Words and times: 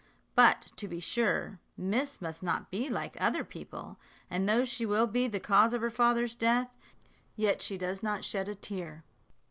But, 0.33 0.71
to 0.77 0.87
be 0.87 0.99
sure, 0.99 1.59
miss 1.77 2.23
must 2.23 2.41
not 2.41 2.71
be 2.71 2.89
like 2.89 3.15
other 3.21 3.43
people; 3.43 3.99
and 4.31 4.49
though 4.49 4.65
she 4.65 4.83
will 4.83 5.05
be 5.05 5.27
the 5.27 5.39
cause 5.39 5.73
of 5.73 5.81
her 5.81 5.91
father's 5.91 6.33
death, 6.33 6.71
yet 7.35 7.61
she 7.61 7.77
does 7.77 8.01
not 8.01 8.25
shed 8.25 8.49
a 8.49 8.55
tear." 8.55 9.03